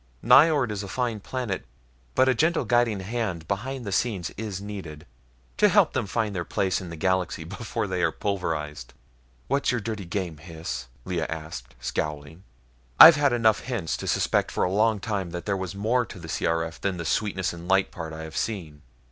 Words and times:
Nyjord 0.23 0.71
is 0.71 0.81
a 0.81 0.87
fine 0.87 1.19
planet, 1.19 1.63
but 2.15 2.27
a 2.27 2.33
gentle 2.33 2.65
guiding 2.65 3.01
hand 3.01 3.47
behind 3.47 3.85
the 3.85 3.91
scenes 3.91 4.31
is 4.31 4.59
needed, 4.59 5.05
to 5.57 5.69
help 5.69 5.93
them 5.93 6.07
find 6.07 6.33
their 6.35 6.43
place 6.43 6.81
in 6.81 6.89
the 6.89 6.95
galaxy 6.95 7.43
before 7.43 7.85
they 7.85 8.01
are 8.01 8.11
pulverized." 8.11 8.95
"What's 9.47 9.69
your 9.71 9.79
dirty 9.79 10.05
game, 10.05 10.39
Hys?" 10.39 10.87
Lea 11.05 11.21
asked, 11.25 11.75
scowling. 11.79 12.41
"I've 12.99 13.15
had 13.15 13.31
enough 13.31 13.59
hints 13.59 13.95
to 13.97 14.07
suspect 14.07 14.49
for 14.49 14.63
a 14.63 14.71
long 14.71 14.99
time 14.99 15.29
that 15.29 15.45
there 15.45 15.55
was 15.55 15.75
more 15.75 16.03
to 16.07 16.17
the 16.17 16.27
C.R.F. 16.27 16.81
than 16.81 16.97
the 16.97 17.05
sweetness 17.05 17.53
and 17.53 17.67
light 17.67 17.91
part 17.91 18.11
I 18.11 18.23
have 18.23 18.35
seen. 18.35 18.81